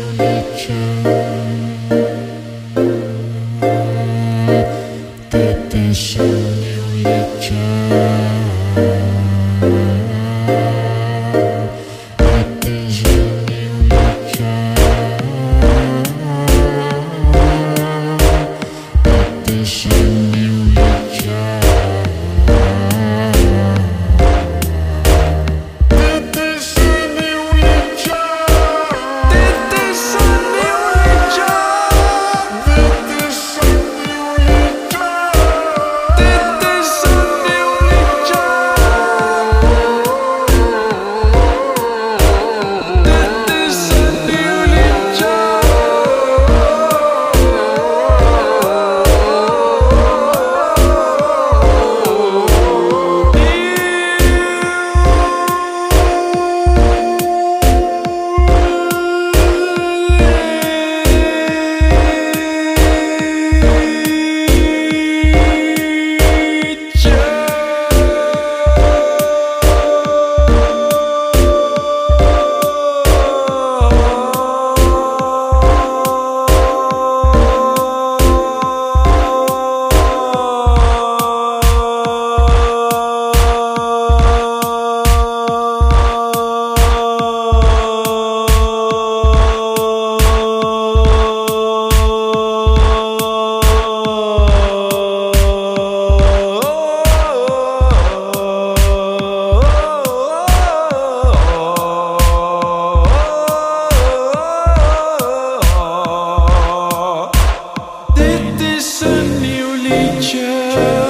future. 110.28 111.05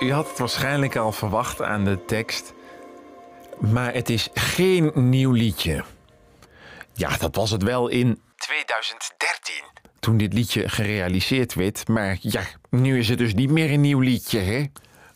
U 0.00 0.12
had 0.12 0.28
het 0.28 0.38
waarschijnlijk 0.38 0.96
al 0.96 1.12
verwacht 1.12 1.62
aan 1.62 1.84
de 1.84 2.04
tekst. 2.04 2.54
Maar 3.58 3.94
het 3.94 4.10
is 4.10 4.28
geen 4.34 4.90
nieuw 4.94 5.32
liedje. 5.32 5.84
Ja, 6.92 7.16
dat 7.16 7.36
was 7.36 7.50
het 7.50 7.62
wel 7.62 7.88
in 7.88 8.20
2013. 8.36 9.54
Toen 10.00 10.16
dit 10.16 10.32
liedje 10.32 10.68
gerealiseerd 10.68 11.54
werd, 11.54 11.88
maar 11.88 12.16
ja, 12.20 12.42
nu 12.70 12.98
is 12.98 13.08
het 13.08 13.18
dus 13.18 13.34
niet 13.34 13.50
meer 13.50 13.72
een 13.72 13.80
nieuw 13.80 14.00
liedje, 14.00 14.38
hè? 14.38 14.64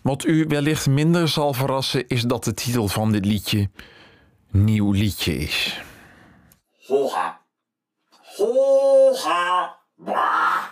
Wat 0.02 0.24
u 0.24 0.44
wellicht 0.48 0.86
minder 0.86 1.28
zal 1.28 1.52
verrassen, 1.52 2.08
is 2.08 2.22
dat 2.22 2.44
de 2.44 2.54
titel 2.54 2.88
van 2.88 3.12
dit 3.12 3.24
liedje 3.24 3.70
Nieuw 4.50 4.90
Liedje 4.90 5.34
is. 5.34 5.80
Hoga. 6.86 7.40
Hoga. 8.36 9.78
Bah. 9.96 10.64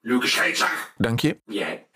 Lucas 0.00 0.30
Scheetser. 0.30 0.92
Dank 0.96 1.20
je. 1.20 1.40
Jij. 1.46 1.86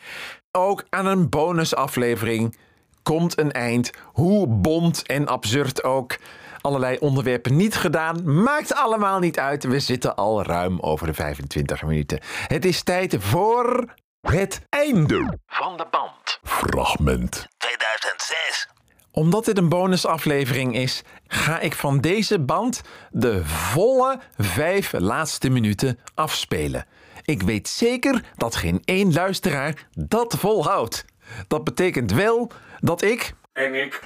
Ook 0.56 0.84
aan 0.90 1.06
een 1.06 1.28
bonusaflevering 1.28 2.56
komt 3.02 3.38
een 3.38 3.52
eind. 3.52 3.90
Hoe 4.04 4.46
bont 4.46 5.06
en 5.06 5.26
absurd 5.26 5.84
ook. 5.84 6.16
Allerlei 6.60 6.96
onderwerpen 6.98 7.56
niet 7.56 7.74
gedaan. 7.74 8.42
Maakt 8.42 8.74
allemaal 8.74 9.18
niet 9.18 9.38
uit. 9.38 9.64
We 9.64 9.80
zitten 9.80 10.16
al 10.16 10.42
ruim 10.42 10.80
over 10.80 11.06
de 11.06 11.14
25 11.14 11.82
minuten. 11.82 12.20
Het 12.46 12.64
is 12.64 12.82
tijd 12.82 13.16
voor 13.18 13.94
het 14.20 14.60
einde. 14.68 15.38
Van 15.46 15.76
de 15.76 15.86
band. 15.90 16.38
Fragment. 16.42 17.46
2006. 17.56 18.68
Omdat 19.10 19.44
dit 19.44 19.58
een 19.58 19.68
bonusaflevering 19.68 20.74
is, 20.74 21.02
ga 21.26 21.60
ik 21.60 21.74
van 21.74 22.00
deze 22.00 22.40
band 22.40 22.82
de 23.10 23.44
volle 23.44 24.20
vijf 24.38 24.92
laatste 24.92 25.48
minuten 25.48 25.98
afspelen. 26.14 26.86
Ik 27.24 27.42
weet 27.42 27.68
zeker 27.68 28.24
dat 28.36 28.56
geen 28.56 28.82
één 28.84 29.12
luisteraar 29.12 29.86
dat 29.92 30.36
volhoudt. 30.38 31.04
Dat 31.48 31.64
betekent 31.64 32.12
wel 32.12 32.50
dat 32.80 33.02
ik 33.02 33.34
En 33.52 33.74
ik. 33.74 34.02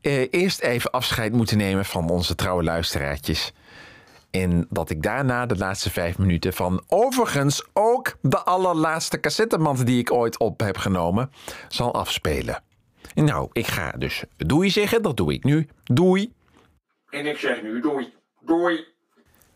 eh, 0.00 0.26
eerst 0.30 0.60
even 0.60 0.90
afscheid 0.90 1.32
moet 1.32 1.56
nemen 1.56 1.84
van 1.84 2.10
onze 2.10 2.34
trouwe 2.34 2.62
luisteraartjes. 2.62 3.52
En 4.30 4.66
dat 4.70 4.90
ik 4.90 5.02
daarna 5.02 5.46
de 5.46 5.56
laatste 5.56 5.90
vijf 5.90 6.18
minuten 6.18 6.52
van 6.52 6.84
overigens 6.88 7.64
ook 7.72 8.16
de 8.22 8.42
allerlaatste 8.44 9.20
cassetteband 9.20 9.86
die 9.86 9.98
ik 9.98 10.12
ooit 10.12 10.38
op 10.38 10.60
heb 10.60 10.76
genomen, 10.76 11.30
zal 11.68 11.94
afspelen. 11.94 12.62
Nou, 13.14 13.48
ik 13.52 13.66
ga 13.66 13.90
dus 13.90 14.24
doei 14.36 14.70
zeggen, 14.70 15.02
dat 15.02 15.16
doe 15.16 15.32
ik 15.32 15.44
nu. 15.44 15.68
Doei. 15.84 16.32
En 17.10 17.26
ik 17.26 17.38
zeg 17.38 17.62
nu 17.62 17.80
doei. 17.80 18.12
Doei. 18.40 18.84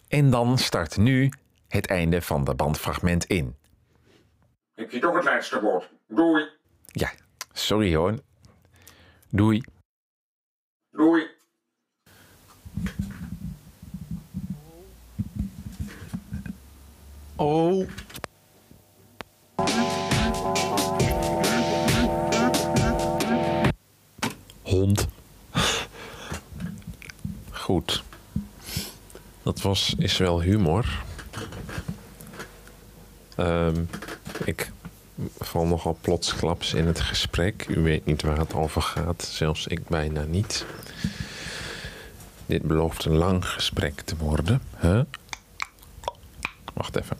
En 0.08 0.30
dan 0.30 0.58
start 0.58 0.96
nu 0.96 1.30
het 1.68 1.86
einde 1.86 2.22
van 2.22 2.44
de 2.44 2.54
bandfragment 2.54 3.24
in. 3.24 3.56
Heb 4.74 4.90
je 4.90 4.98
toch 4.98 5.14
het 5.14 5.24
laatste 5.24 5.60
woord. 5.60 5.90
Doei. 6.06 6.48
Ja, 6.86 7.10
sorry 7.52 7.94
hoor. 7.94 8.18
Doei. 9.28 9.62
Doei. 10.90 11.26
Oh. 17.36 17.88
Hond. 24.62 25.08
Goed. 27.50 28.02
Dat 29.42 29.60
was, 29.60 29.94
is 29.98 30.16
wel 30.16 30.42
humor. 30.42 31.06
Ehm, 33.38 33.82
ik 34.44 34.70
val 35.38 35.66
nogal 35.66 35.98
plotsklaps 36.00 36.74
in 36.74 36.86
het 36.86 37.00
gesprek. 37.00 37.66
U 37.68 37.80
weet 37.80 38.04
niet 38.04 38.22
waar 38.22 38.38
het 38.38 38.54
over 38.54 38.82
gaat, 38.82 39.22
zelfs 39.22 39.66
ik 39.66 39.88
bijna 39.88 40.22
niet. 40.22 40.66
Dit 42.46 42.62
belooft 42.62 43.04
een 43.04 43.16
lang 43.16 43.46
gesprek 43.46 44.00
te 44.00 44.16
worden. 44.16 44.62
Huh? 44.80 45.00
Wacht 46.74 46.96
even. 46.96 47.16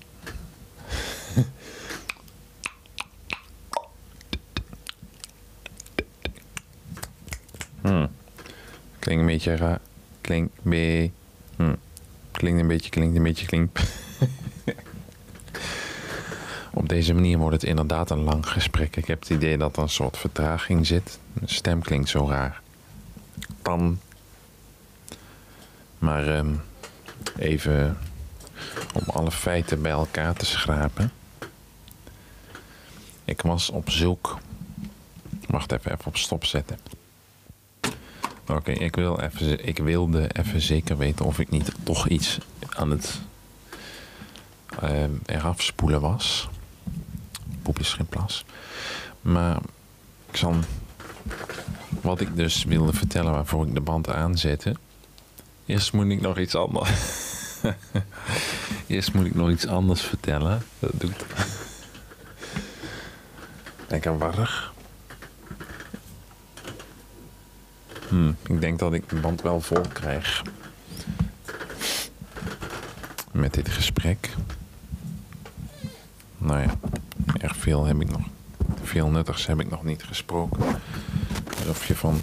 Hmm. 7.81 8.11
Klinkt 8.99 9.21
een 9.21 9.27
beetje 9.27 9.57
raar. 9.57 9.81
Klinkt 10.21 10.63
be... 10.63 11.11
Hmm. 11.57 11.77
Klinkt 12.31 12.61
een 12.61 12.67
beetje, 12.67 12.91
klinkt 12.91 13.17
een 13.17 13.23
beetje, 13.23 13.47
klinkt... 13.47 13.81
Op 16.89 16.95
deze 16.95 17.15
manier 17.15 17.39
wordt 17.39 17.61
het 17.61 17.71
inderdaad 17.71 18.11
een 18.11 18.23
lang 18.23 18.49
gesprek. 18.49 18.97
Ik 18.97 19.07
heb 19.07 19.21
het 19.21 19.31
idee 19.31 19.59
dat 19.59 19.77
er 19.77 19.83
een 19.83 19.89
soort 19.89 20.17
vertraging 20.17 20.87
zit. 20.87 21.19
Mijn 21.33 21.49
stem 21.49 21.83
klinkt 21.83 22.09
zo 22.09 22.29
raar. 22.29 22.61
Dan. 23.63 24.01
Maar 25.99 26.27
ehm, 26.37 26.55
even 27.39 27.99
om 28.95 29.03
alle 29.07 29.31
feiten 29.31 29.83
bij 29.83 29.91
elkaar 29.91 30.35
te 30.35 30.47
schrapen. 30.47 31.13
Ik 33.25 33.43
was 33.43 33.71
op 33.71 33.91
zoek. 33.91 34.39
Wacht 35.47 35.73
even, 35.73 35.93
even 35.93 36.07
op 36.07 36.17
stop 36.17 36.45
zetten. 36.45 36.79
Oké, 38.47 38.71
ik, 38.71 38.97
wil 38.97 39.21
even, 39.21 39.67
ik 39.67 39.79
wilde 39.79 40.31
even 40.33 40.61
zeker 40.61 40.97
weten 40.97 41.25
of 41.25 41.39
ik 41.39 41.51
niet 41.51 41.73
toch 41.83 42.09
iets 42.09 42.39
aan 42.69 42.91
het 42.91 43.21
ehm, 44.81 45.13
eraf 45.27 45.63
spoelen 45.63 46.01
was. 46.01 46.49
Geen 47.77 48.07
plas. 48.07 48.45
Maar 49.21 49.59
ik 50.31 50.37
zal. 50.37 50.55
Wat 52.01 52.21
ik 52.21 52.37
dus 52.37 52.65
wilde 52.65 52.93
vertellen 52.93 53.33
waarvoor 53.33 53.67
ik 53.67 53.75
de 53.75 53.81
band 53.81 54.09
aanzette. 54.09 54.75
Eerst 55.67 55.93
moet 55.93 56.11
ik 56.11 56.21
nog 56.21 56.39
iets 56.39 56.55
anders. 56.55 56.91
Eerst 58.87 59.15
moet 59.15 59.27
ik 59.27 59.35
nog 59.35 59.51
iets 59.51 59.67
anders 59.67 60.01
vertellen. 60.01 60.63
Dat 60.79 60.91
doet. 60.95 61.25
Lekker 63.89 64.19
warrig. 64.19 64.73
Hmm, 68.09 68.37
ik 68.47 68.61
denk 68.61 68.79
dat 68.79 68.93
ik 68.93 69.09
de 69.09 69.17
band 69.17 69.43
wel 69.43 69.61
vol 69.61 69.83
krijg. 69.93 70.43
Met 73.33 73.55
dit 73.55 73.69
gesprek. 73.69 74.35
Nou 76.39 76.61
ja, 76.61 76.75
erg 77.39 77.57
veel 77.57 77.85
heb 77.85 78.01
ik 78.01 78.11
nog. 78.11 78.21
Veel 78.83 79.09
nuttigs 79.09 79.47
heb 79.47 79.61
ik 79.61 79.71
nog 79.71 79.85
niet 79.85 80.03
gesproken. 80.03 80.81
Alsof 81.59 81.87
je 81.87 81.97
van, 81.97 82.21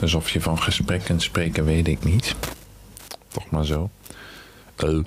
alsof 0.00 0.30
je 0.30 0.40
van 0.40 0.58
gesprekken 0.62 1.20
spreken 1.20 1.64
weet 1.64 1.88
ik 1.88 2.04
niet. 2.04 2.34
Toch 3.28 3.50
maar 3.50 3.64
zo. 3.64 3.90
Uh. 4.84 5.04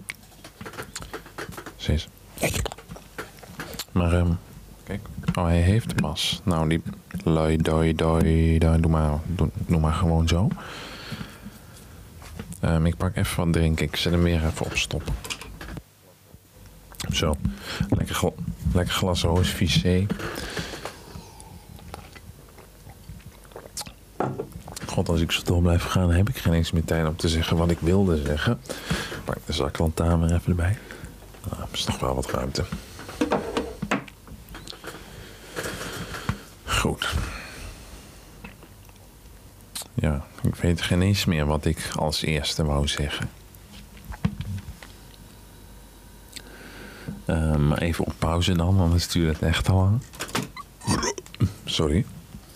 Zes. 1.75 2.07
Maar, 3.91 4.13
ehm, 4.13 4.31
kijk. 4.83 5.01
Oh, 5.35 5.43
hij 5.43 5.61
heeft 5.61 5.95
pas. 5.95 6.41
Nou, 6.43 6.69
die 6.69 6.81
lui, 7.23 7.57
doi, 7.57 7.95
doi, 7.95 8.57
doi, 8.57 8.79
doe 8.81 8.91
maar, 8.91 9.19
doe, 9.25 9.49
doe 9.67 9.79
maar 9.79 9.93
gewoon 9.93 10.27
zo. 10.27 10.47
Ehm, 12.59 12.85
ik 12.85 12.97
pak 12.97 13.15
even 13.15 13.43
wat 13.43 13.53
drinken. 13.53 13.85
Ik 13.85 13.95
zet 13.95 14.11
hem 14.11 14.23
weer 14.23 14.45
even 14.45 14.65
op 14.65 14.77
stop. 14.77 15.03
Zo. 17.11 17.35
Lekker, 17.89 18.15
gla- 18.15 18.33
lekker 18.73 18.93
glas 18.93 19.21
roos 19.21 19.49
vissé. 19.49 20.05
God, 24.85 25.09
als 25.09 25.21
ik 25.21 25.31
zo 25.31 25.41
door 25.43 25.61
blijf 25.61 25.83
gaan, 25.83 26.11
heb 26.11 26.29
ik 26.29 26.37
geen 26.37 26.53
eens 26.53 26.71
meer 26.71 26.85
tijd 26.85 27.07
om 27.07 27.15
te 27.15 27.29
zeggen 27.29 27.57
wat 27.57 27.71
ik 27.71 27.79
wilde 27.79 28.21
zeggen. 28.25 28.59
Pak 29.23 29.37
de 29.45 29.53
zaklantaarn 29.53 30.23
even 30.23 30.41
erbij. 30.45 30.77
Nou, 31.49 31.61
er 31.61 31.67
is 31.71 31.85
nog 31.85 31.99
wel 31.99 32.15
wat 32.15 32.31
ruimte. 32.31 32.63
Goed. 36.65 37.15
Ja, 39.93 40.25
ik 40.41 40.55
weet 40.55 40.81
geen 40.81 41.01
eens 41.01 41.25
meer 41.25 41.45
wat 41.45 41.65
ik 41.65 41.89
als 41.95 42.21
eerste 42.21 42.65
wou 42.65 42.87
zeggen. 42.87 43.29
Eh, 47.25 47.55
maar 47.69 47.77
even 47.77 48.05
op 48.05 48.13
pauze 48.19 48.53
dan, 48.53 48.79
anders 48.79 49.07
duurt 49.07 49.33
het 49.33 49.49
echt 49.49 49.65
te 49.65 49.73
lang. 49.73 50.01
Sorry, 51.65 52.05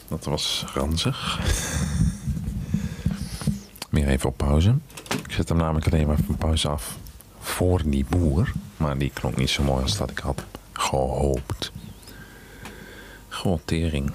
dat 0.08 0.26
was 0.26 0.66
ranzig. 0.74 1.40
Weer 3.90 4.08
even 4.08 4.30
op 4.30 4.38
pauze. 4.38 4.76
Ik 5.24 5.32
zet 5.32 5.50
hem 5.50 5.58
namelijk 5.58 5.86
alleen 5.86 6.08
maar 6.08 6.18
van 6.26 6.38
pauze 6.38 6.68
af 6.68 6.98
voor 7.40 7.82
die 7.86 8.06
boer. 8.10 8.52
Maar 8.78 8.98
die 8.98 9.12
klonk 9.14 9.38
niet 9.38 9.50
zo 9.50 9.64
mooi 9.64 9.82
als 9.82 9.98
dat 9.98 10.10
ik 10.10 10.20
had 10.20 10.44
gehoopt. 10.72 11.72
Gottering. 13.30 14.12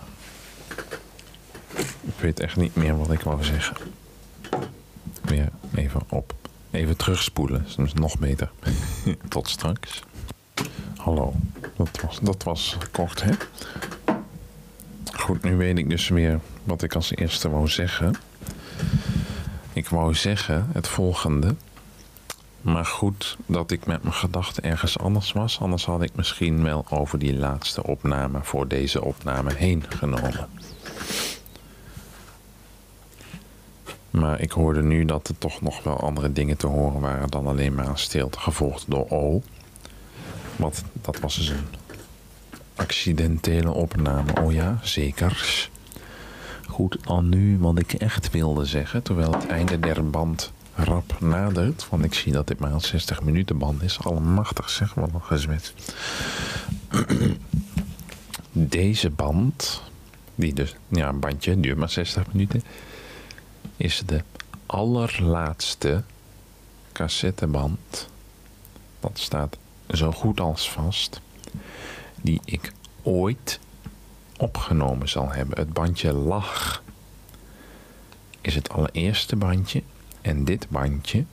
Ik 2.00 2.20
weet 2.20 2.40
echt 2.40 2.56
niet 2.56 2.74
meer 2.74 2.98
wat 2.98 3.10
ik 3.10 3.20
wou 3.20 3.44
zeggen. 3.44 3.76
Weer 5.22 5.48
even 5.74 6.00
op. 6.08 6.34
Even 6.70 6.96
terugspoelen. 6.96 7.66
Dat 7.76 7.86
is 7.86 7.92
nog 7.92 8.18
beter. 8.18 8.50
Tot 9.28 9.48
straks. 9.48 10.02
Hallo. 10.98 11.32
Dat 11.76 12.00
was, 12.02 12.18
dat 12.22 12.42
was 12.42 12.76
kort, 12.92 13.22
hè? 13.22 13.30
Goed, 15.12 15.42
nu 15.42 15.56
weet 15.56 15.78
ik 15.78 15.88
dus 15.88 16.08
weer 16.08 16.40
wat 16.64 16.82
ik 16.82 16.94
als 16.94 17.14
eerste 17.14 17.50
wou 17.50 17.68
zeggen. 17.68 18.14
Ik 19.72 19.88
wou 19.88 20.14
zeggen 20.14 20.68
het 20.72 20.88
volgende. 20.88 21.54
Maar 22.60 22.84
goed 22.84 23.36
dat 23.46 23.70
ik 23.70 23.86
met 23.86 24.02
mijn 24.02 24.14
gedachten 24.14 24.62
ergens 24.62 24.98
anders 24.98 25.32
was. 25.32 25.60
Anders 25.60 25.84
had 25.84 26.02
ik 26.02 26.14
misschien 26.14 26.62
wel 26.62 26.84
over 26.90 27.18
die 27.18 27.36
laatste 27.36 27.82
opname 27.82 28.38
voor 28.42 28.68
deze 28.68 29.04
opname 29.04 29.54
heen 29.54 29.84
genomen. 29.88 30.48
Maar 34.10 34.40
ik 34.40 34.52
hoorde 34.52 34.82
nu 34.82 35.04
dat 35.04 35.28
er 35.28 35.38
toch 35.38 35.60
nog 35.60 35.82
wel 35.82 36.00
andere 36.00 36.32
dingen 36.32 36.56
te 36.56 36.66
horen 36.66 37.00
waren 37.00 37.30
dan 37.30 37.46
alleen 37.46 37.74
maar 37.74 37.86
een 37.86 37.98
stilte 37.98 38.38
gevolgd 38.38 38.84
door 38.88 39.10
O. 39.10 39.42
Want 40.58 40.84
dat 40.92 41.20
was 41.20 41.36
dus 41.36 41.48
een 41.48 41.66
accidentele 42.74 43.70
opname. 43.70 44.40
Oh 44.40 44.52
ja, 44.52 44.78
zeker. 44.82 45.68
Goed, 46.66 46.98
dan 47.02 47.28
nu 47.28 47.58
wat 47.58 47.78
ik 47.78 47.92
echt 47.92 48.30
wilde 48.30 48.64
zeggen, 48.64 49.02
terwijl 49.02 49.32
het 49.32 49.46
einde 49.46 49.78
der 49.78 50.10
band 50.10 50.52
rap 50.74 51.20
nadert. 51.20 51.88
Want 51.88 52.04
ik 52.04 52.14
zie 52.14 52.32
dat 52.32 52.46
dit 52.46 52.58
maar 52.58 52.72
een 52.72 52.80
60 52.80 53.22
minuten 53.22 53.58
band 53.58 53.82
is. 53.82 53.98
Allemachtig 54.04 54.70
zeg, 54.70 54.94
wat 54.94 55.10
een 55.14 55.22
gezwets. 55.22 55.72
Deze 58.52 59.10
band, 59.10 59.82
die 60.34 60.54
dus, 60.54 60.74
ja, 60.88 61.08
een 61.08 61.20
bandje, 61.20 61.60
duurt 61.60 61.78
maar 61.78 61.90
60 61.90 62.32
minuten, 62.32 62.62
is 63.76 64.02
de 64.06 64.22
allerlaatste 64.66 66.02
cassetteband. 66.92 68.08
Dat 69.00 69.18
staat 69.18 69.56
zo 69.90 70.12
goed 70.12 70.40
als 70.40 70.70
vast. 70.70 71.20
Die 72.20 72.40
ik 72.44 72.72
ooit 73.02 73.58
opgenomen 74.36 75.08
zal 75.08 75.30
hebben. 75.30 75.58
Het 75.58 75.72
bandje 75.72 76.12
lag 76.12 76.82
is 78.40 78.54
het 78.54 78.68
allereerste 78.68 79.36
bandje. 79.36 79.82
En 80.20 80.44
dit 80.44 80.66
bandje 80.68 81.24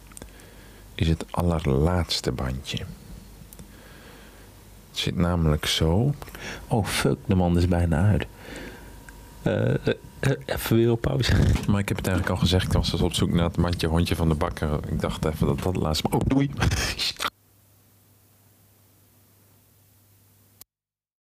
is 0.96 1.08
het 1.08 1.26
allerlaatste 1.32 2.32
bandje. 2.32 2.78
Het 4.89 5.00
zit 5.00 5.15
namelijk 5.15 5.65
zo. 5.65 6.13
Oh 6.68 6.86
fuck, 6.86 7.18
de 7.26 7.36
man 7.36 7.58
is 7.58 7.68
bijna 7.68 8.10
uit. 8.10 8.26
Eh, 9.41 9.88
eh, 9.88 10.32
even 10.46 10.76
weer 10.76 10.91
op 10.91 11.02
pauze. 11.02 11.34
Maar 11.70 11.80
ik 11.80 11.88
heb 11.88 11.98
het 11.98 12.08
eigenlijk 12.08 12.30
al 12.30 12.41
gezegd. 12.41 12.65
Ik 12.65 12.72
was 12.72 12.91
dus 12.91 13.02
op 13.02 13.13
zoek 13.13 13.34
naar 13.34 13.44
het 13.46 13.56
bandje 13.56 13.88
hondje 13.88 14.15
van 14.15 14.30
de 14.30 14.36
bakker. 14.36 14.80
Ik 14.88 15.02
dacht 15.02 15.26
even 15.26 15.48
dat 15.48 15.60
dat 15.60 15.76
laatst. 15.76 16.08
Oh, 16.10 16.22
doei. 16.26 16.52